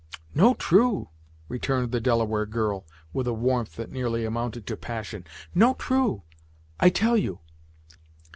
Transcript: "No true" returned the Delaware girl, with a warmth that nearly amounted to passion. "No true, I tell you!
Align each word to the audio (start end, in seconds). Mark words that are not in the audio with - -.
"No 0.33 0.55
true" 0.55 1.09
returned 1.47 1.91
the 1.91 2.01
Delaware 2.01 2.47
girl, 2.47 2.87
with 3.13 3.27
a 3.27 3.33
warmth 3.35 3.75
that 3.75 3.91
nearly 3.91 4.25
amounted 4.25 4.65
to 4.65 4.75
passion. 4.75 5.25
"No 5.53 5.75
true, 5.75 6.23
I 6.79 6.89
tell 6.89 7.15
you! 7.15 7.37